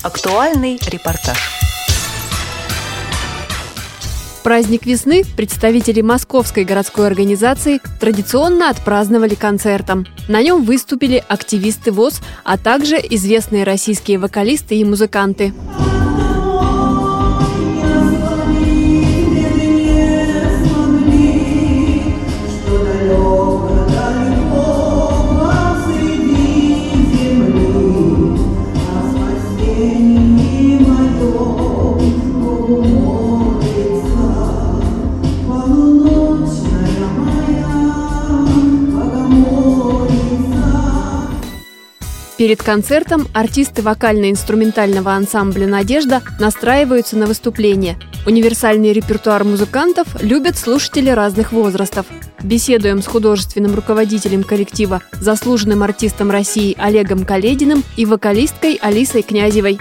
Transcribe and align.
Актуальный 0.00 0.78
репортаж. 0.86 1.36
Праздник 4.44 4.86
весны 4.86 5.24
представители 5.36 6.02
Московской 6.02 6.64
городской 6.64 7.08
организации 7.08 7.80
традиционно 7.98 8.70
отпраздновали 8.70 9.34
концертом. 9.34 10.06
На 10.28 10.40
нем 10.40 10.62
выступили 10.62 11.22
активисты 11.26 11.90
ВОЗ, 11.90 12.20
а 12.44 12.56
также 12.56 12.96
известные 12.96 13.64
российские 13.64 14.18
вокалисты 14.18 14.76
и 14.76 14.84
музыканты. 14.84 15.52
Перед 42.38 42.62
концертом 42.62 43.26
артисты 43.34 43.82
вокально-инструментального 43.82 45.10
ансамбля 45.10 45.66
«Надежда» 45.66 46.22
настраиваются 46.38 47.16
на 47.16 47.26
выступление. 47.26 47.98
Универсальный 48.26 48.92
репертуар 48.92 49.42
музыкантов 49.42 50.06
любят 50.22 50.56
слушатели 50.56 51.10
разных 51.10 51.50
возрастов. 51.50 52.06
Беседуем 52.40 53.02
с 53.02 53.08
художественным 53.08 53.74
руководителем 53.74 54.44
коллектива, 54.44 55.02
заслуженным 55.20 55.82
артистом 55.82 56.30
России 56.30 56.76
Олегом 56.78 57.24
Калединым 57.24 57.82
и 57.96 58.06
вокалисткой 58.06 58.78
Алисой 58.80 59.22
Князевой. 59.22 59.76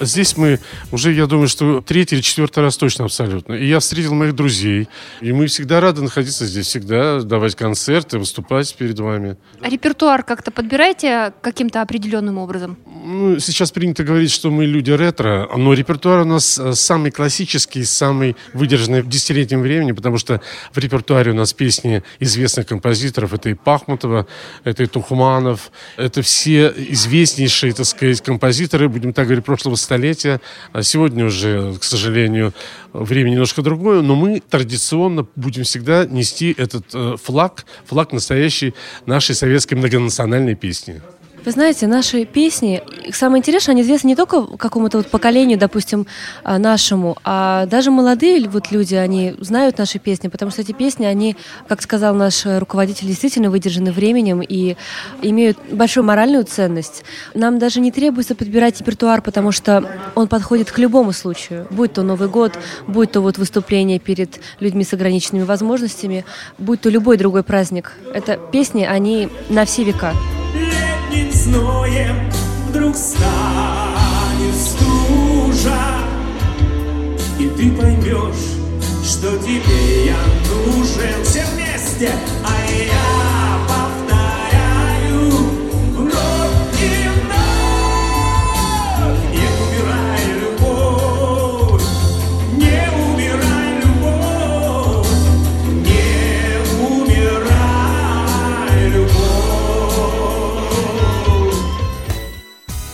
Здесь 0.00 0.36
мы 0.36 0.60
уже, 0.92 1.12
я 1.12 1.26
думаю, 1.26 1.48
что 1.48 1.80
третий 1.80 2.16
или 2.16 2.22
четвертый 2.22 2.60
раз 2.60 2.76
точно 2.76 3.06
абсолютно. 3.06 3.54
И 3.54 3.66
я 3.66 3.80
встретил 3.80 4.14
моих 4.14 4.34
друзей. 4.34 4.88
И 5.20 5.32
мы 5.32 5.46
всегда 5.46 5.80
рады 5.80 6.02
находиться 6.02 6.46
здесь, 6.46 6.66
всегда 6.66 7.20
давать 7.20 7.56
концерты, 7.56 8.18
выступать 8.18 8.74
перед 8.76 8.98
вами. 8.98 9.36
А 9.60 9.68
репертуар 9.68 10.22
как-то 10.22 10.50
подбираете 10.50 11.32
каким-то 11.40 11.82
определенным 11.82 12.38
образом? 12.38 12.78
Ну, 12.86 13.38
сейчас 13.40 13.72
принято 13.72 14.04
говорить, 14.04 14.30
что 14.30 14.50
мы 14.50 14.66
люди 14.66 14.90
ретро, 14.90 15.48
но 15.56 15.72
репертуар 15.72 16.20
у 16.20 16.24
нас 16.24 16.58
э, 16.58 16.74
самый 16.74 17.10
классический, 17.10 17.84
самый 17.84 18.36
выдержанный 18.52 19.02
в 19.02 19.08
десятилетнем 19.08 19.62
времени, 19.62 19.92
потому 19.92 20.18
что 20.18 20.40
в 20.72 20.78
репертуаре 20.78 21.32
у 21.32 21.34
нас 21.34 21.52
песни 21.52 22.02
известных 22.20 22.66
композиторов. 22.66 23.32
Это 23.32 23.48
и 23.50 23.54
Пахмутова, 23.54 24.26
это 24.64 24.82
и 24.82 24.86
Тухманов, 24.86 25.72
это 25.96 26.22
все 26.22 26.72
известнейшие, 26.76 27.72
так 27.72 27.86
сказать, 27.86 28.20
композиторы, 28.20 28.88
будем 28.88 29.12
так 29.12 29.26
говорить, 29.26 29.44
прошлого 29.44 29.74
столетия. 29.88 30.40
А 30.72 30.82
сегодня 30.82 31.24
уже, 31.24 31.74
к 31.80 31.84
сожалению, 31.84 32.52
время 32.92 33.30
немножко 33.30 33.62
другое, 33.62 34.02
но 34.02 34.14
мы 34.16 34.40
традиционно 34.40 35.26
будем 35.34 35.64
всегда 35.64 36.04
нести 36.04 36.54
этот 36.58 36.84
э, 36.94 37.16
флаг, 37.22 37.64
флаг 37.86 38.12
настоящей 38.12 38.74
нашей 39.06 39.34
советской 39.34 39.74
многонациональной 39.74 40.56
песни. 40.56 41.00
Вы 41.48 41.52
знаете, 41.52 41.86
наши 41.86 42.26
песни, 42.26 42.82
самое 43.10 43.40
интересное, 43.40 43.72
они 43.72 43.80
известны 43.80 44.08
не 44.08 44.16
только 44.16 44.42
какому-то 44.42 44.98
вот 44.98 45.08
поколению, 45.08 45.58
допустим, 45.58 46.06
а, 46.44 46.58
нашему, 46.58 47.16
а 47.24 47.64
даже 47.64 47.90
молодые 47.90 48.46
вот 48.50 48.70
люди, 48.70 48.94
они 48.94 49.34
знают 49.40 49.78
наши 49.78 49.98
песни, 49.98 50.28
потому 50.28 50.50
что 50.50 50.60
эти 50.60 50.72
песни, 50.72 51.06
они, 51.06 51.38
как 51.66 51.80
сказал 51.80 52.14
наш 52.14 52.44
руководитель, 52.44 53.06
действительно 53.06 53.48
выдержаны 53.48 53.92
временем 53.92 54.42
и 54.42 54.76
имеют 55.22 55.56
большую 55.72 56.04
моральную 56.04 56.44
ценность. 56.44 57.02
Нам 57.32 57.58
даже 57.58 57.80
не 57.80 57.92
требуется 57.92 58.34
подбирать 58.34 58.80
репертуар, 58.80 59.22
потому 59.22 59.50
что 59.50 59.90
он 60.14 60.28
подходит 60.28 60.70
к 60.70 60.76
любому 60.76 61.14
случаю, 61.14 61.66
будь 61.70 61.94
то 61.94 62.02
Новый 62.02 62.28
год, 62.28 62.58
будь 62.86 63.12
то 63.12 63.22
вот 63.22 63.38
выступление 63.38 63.98
перед 63.98 64.38
людьми 64.60 64.84
с 64.84 64.92
ограниченными 64.92 65.44
возможностями, 65.44 66.26
будь 66.58 66.82
то 66.82 66.90
любой 66.90 67.16
другой 67.16 67.42
праздник. 67.42 67.94
Это 68.12 68.38
песни, 68.52 68.84
они 68.84 69.30
на 69.48 69.64
все 69.64 69.84
века 69.84 70.12
летним 71.08 71.32
зноем 71.32 72.30
вдруг 72.68 72.96
станет 72.96 74.54
стужа, 74.54 75.80
и 77.38 77.48
ты 77.48 77.70
поймешь, 77.72 78.58
что 79.04 79.38
тебе 79.38 80.06
я 80.06 80.18
нужен. 80.48 81.24
Все 81.24 81.44
вместе, 81.54 82.12
а 82.44 82.50
я 82.70 83.58
повторяю 83.66 84.07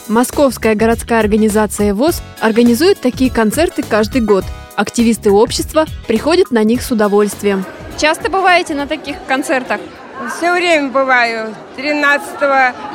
Московская 0.09 0.75
городская 0.75 1.21
организация 1.21 1.95
ВОЗ 1.95 2.23
организует 2.41 3.01
такие 3.01 3.31
концерты 3.31 3.83
каждый 3.83 4.21
год. 4.21 4.45
Активисты 4.77 5.31
общества 5.31 5.87
приходят 6.07 6.51
на 6.51 6.63
них 6.63 6.83
с 6.83 6.91
удовольствием. 6.91 7.65
Часто 7.97 8.29
бываете 8.29 8.75
на 8.75 8.87
таких 8.87 9.17
концертах? 9.27 9.81
Все 10.37 10.53
время 10.53 10.91
бываю. 10.91 11.55
13 11.77 12.29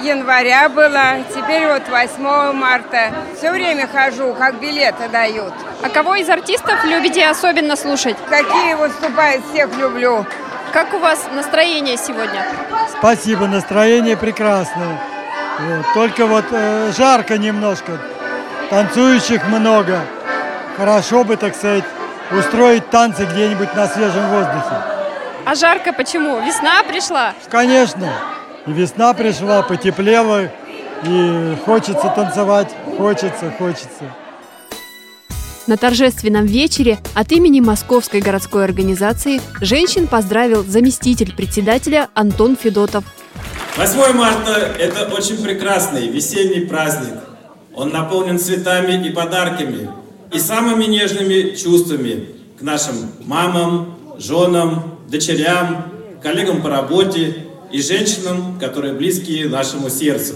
января 0.04 0.70
было, 0.70 1.24
теперь 1.34 1.68
вот 1.68 1.90
8 1.90 2.54
марта. 2.54 3.12
Все 3.36 3.52
время 3.52 3.88
хожу, 3.88 4.34
как 4.36 4.60
билеты 4.60 5.10
дают. 5.10 5.54
А 5.82 5.90
кого 5.90 6.16
из 6.16 6.30
артистов 6.30 6.86
любите 6.86 7.26
особенно 7.26 7.76
слушать? 7.76 8.18
Какие 8.30 8.76
выступают, 8.76 9.44
всех 9.52 9.76
люблю. 9.78 10.26
Как 10.72 10.94
у 10.94 11.00
вас 11.00 11.28
настроение 11.34 11.98
сегодня? 11.98 12.46
Спасибо, 13.00 13.48
настроение 13.48 14.16
прекрасное. 14.16 15.00
Вот. 15.60 15.86
Только 15.94 16.26
вот 16.26 16.46
э, 16.52 16.92
жарко 16.98 17.38
немножко, 17.38 18.00
танцующих 18.70 19.46
много. 19.48 20.02
Хорошо 20.78 21.24
бы, 21.24 21.36
так 21.36 21.56
сказать, 21.56 21.84
устроить 22.32 22.90
танцы 22.90 23.26
где-нибудь 23.26 23.76
на 23.76 23.88
свежем 23.88 24.30
воздухе. 24.30 24.76
А 25.46 25.56
жарко 25.56 25.92
почему? 25.92 26.40
Весна 26.42 26.84
пришла? 26.84 27.34
Конечно, 27.50 28.10
и 28.66 28.72
весна 28.72 29.14
пришла, 29.14 29.64
потеплело, 29.64 30.50
и 31.04 31.58
хочется 31.66 32.14
танцевать, 32.16 32.74
хочется, 32.98 33.52
хочется. 33.58 34.04
На 35.68 35.78
торжественном 35.78 36.46
вечере 36.46 36.98
от 37.14 37.32
имени 37.32 37.60
Московской 37.60 38.22
городской 38.22 38.64
организации 38.64 39.42
женщин 39.62 40.08
поздравил 40.08 40.64
заместитель 40.64 41.36
председателя 41.36 42.10
Антон 42.16 42.56
Федотов. 42.56 43.04
8 43.80 44.12
марта– 44.12 44.76
это 44.78 45.06
очень 45.16 45.42
прекрасный 45.42 46.10
весенний 46.10 46.66
праздник. 46.66 47.14
Он 47.74 47.92
наполнен 47.92 48.38
цветами 48.38 49.08
и 49.08 49.10
подарками, 49.10 49.90
и 50.34 50.38
самыми 50.38 50.84
нежными 50.84 51.56
чувствами 51.56 52.28
к 52.60 52.62
нашим 52.62 53.10
мамам, 53.24 53.98
женам, 54.18 55.00
дочерям, 55.08 55.94
коллегам 56.22 56.62
по 56.62 56.70
работе 56.70 57.46
и 57.72 57.82
женщинам, 57.82 58.60
которые 58.60 58.96
близкие 58.96 59.48
нашему 59.48 59.90
сердцу. 59.90 60.36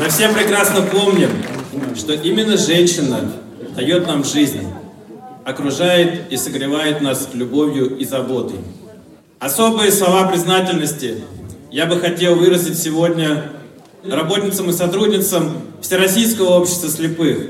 Мы 0.00 0.08
все 0.08 0.30
прекрасно 0.30 0.82
помним, 0.82 1.30
что 1.94 2.12
именно 2.14 2.56
женщина 2.56 3.30
дает 3.76 4.08
нам 4.08 4.24
жизнь, 4.24 4.66
окружает 5.44 6.32
и 6.32 6.36
согревает 6.36 7.00
нас 7.00 7.28
любовью 7.32 7.96
и 7.96 8.04
заботой. 8.04 8.58
Особые 9.38 9.92
слова 9.92 10.28
признательности 10.28 11.22
я 11.70 11.86
бы 11.86 11.98
хотел 12.00 12.36
выразить 12.36 12.78
сегодня 12.78 13.50
работницам 14.04 14.70
и 14.70 14.72
сотрудницам 14.72 15.52
Всероссийского 15.80 16.58
общества 16.60 16.88
слепых. 16.88 17.48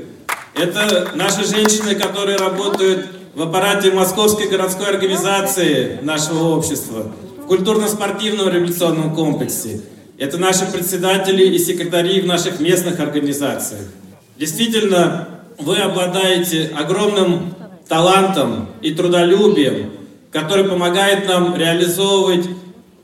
Это 0.55 1.11
наши 1.15 1.45
женщины, 1.45 1.95
которые 1.95 2.37
работают 2.37 3.07
в 3.33 3.41
аппарате 3.41 3.91
Московской 3.91 4.47
городской 4.47 4.87
организации 4.87 5.99
нашего 6.01 6.55
общества, 6.55 7.11
в 7.43 7.47
культурно-спортивном 7.47 8.49
революционном 8.49 9.13
комплексе. 9.13 9.81
Это 10.17 10.37
наши 10.37 10.65
председатели 10.65 11.43
и 11.43 11.59
секретари 11.59 12.21
в 12.21 12.25
наших 12.25 12.61
местных 12.61 12.99
организациях. 13.01 13.81
Действительно, 14.37 15.27
вы 15.59 15.77
обладаете 15.77 16.71
огромным 16.75 17.53
талантом 17.87 18.69
и 18.81 18.93
трудолюбием, 18.93 19.91
который 20.31 20.65
помогает 20.65 21.27
нам 21.27 21.55
реализовывать 21.55 22.45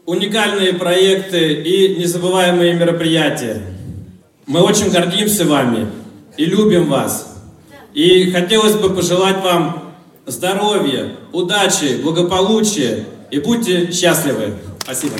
уникальные 0.05 0.73
проекты 0.73 1.53
и 1.53 1.95
незабываемые 1.99 2.73
мероприятия. 2.73 3.61
Мы 4.47 4.61
очень 4.61 4.89
гордимся 4.89 5.45
вами 5.45 5.87
и 6.37 6.45
любим 6.45 6.89
вас. 6.89 7.27
И 7.93 8.31
хотелось 8.31 8.75
бы 8.75 8.89
пожелать 8.89 9.43
вам 9.43 9.93
здоровья, 10.25 11.11
удачи, 11.31 12.01
благополучия 12.01 13.05
и 13.29 13.39
будьте 13.39 13.91
счастливы. 13.91 14.55
Спасибо. 14.79 15.15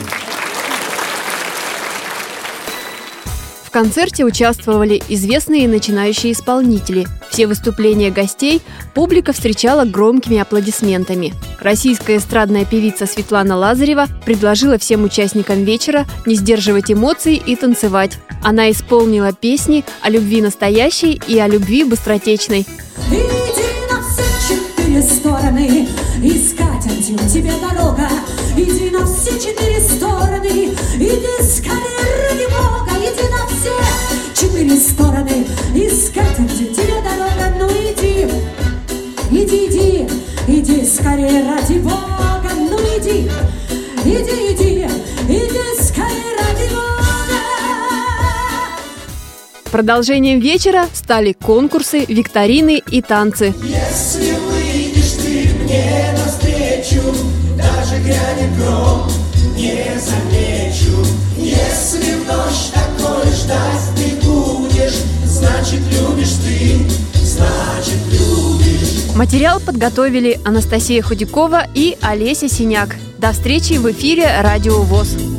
В 3.71 3.73
концерте 3.73 4.25
участвовали 4.25 5.01
известные 5.07 5.65
начинающие 5.65 6.33
исполнители. 6.33 7.07
Все 7.29 7.47
выступления 7.47 8.12
гостей 8.12 8.62
публика 8.94 9.31
встречала 9.31 9.85
громкими 9.85 10.39
аплодисментами. 10.39 11.33
Российская 11.62 12.18
эстрадная 12.18 12.65
певица 12.65 13.06
Светлана 13.06 13.56
Лазарева 13.56 14.07
предложила 14.25 14.77
всем 14.77 15.06
участникам 15.06 15.63
вечера 15.63 16.06
не 16.25 16.35
сдерживать 16.35 16.91
эмоций 16.91 17.35
и 17.35 17.56
танцевать. 17.56 18.18
Она 18.44 18.69
исполнила 18.71 19.31
песни 19.31 19.85
о 20.01 20.09
любви 20.09 20.41
настоящей 20.41 21.21
и 21.25 21.39
о 21.39 21.47
любви 21.47 21.85
быстротечной. 21.85 22.68
Иди 23.07 23.23
на 23.89 24.03
все 24.03 24.53
четыре 24.53 25.01
стороны, 25.01 25.88
искать 26.21 27.07
тебе 27.33 27.53
дорога. 27.62 28.09
Иди 28.57 28.89
на 28.89 29.06
все 29.06 29.31
четыре 29.39 29.79
стороны, 29.79 30.75
иди 30.97 31.41
скорее 31.41 31.81
иди, 43.12 43.30
иди, 44.06 44.54
иди, 44.54 44.88
иди 45.28 45.84
скорее 45.84 46.36
ради 46.40 46.74
Бога. 46.74 46.92
Продолжением 49.72 50.40
вечера 50.40 50.88
стали 50.94 51.34
конкурсы, 51.34 52.06
викторины 52.06 52.81
и 52.90 53.02
танцы. 53.02 53.54
Если 53.63 54.31
выйдешь 54.31 55.13
ты 55.22 55.50
мне 55.63 56.13
навстречу, 56.18 57.02
даже 57.58 58.02
грянет 58.02 58.58
гром, 58.58 59.10
не 59.56 60.00
замечу. 60.00 60.50
Материал 69.16 69.60
подготовили 69.60 70.40
Анастасия 70.46 71.02
Худякова 71.04 71.68
и 71.75 71.98
Олеся 72.02 72.48
Синяк. 72.48 72.96
До 73.18 73.34
встречи 73.34 73.74
в 73.74 73.92
эфире 73.92 74.28
«Радио 74.42 74.81
ВОЗ». 74.81 75.31